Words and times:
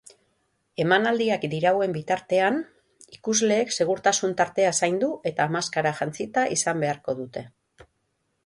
Emanaldiak 0.83 1.43
dirauen 1.51 1.93
bitartean, 1.97 2.57
ikusleek 3.17 3.75
segurtasun-tartea 3.77 4.73
zaindu 4.83 5.11
eta 5.33 5.49
maskara 5.59 5.93
jantzita 6.01 6.49
izan 6.57 6.83
beharko 6.87 7.17
dute. 7.23 7.47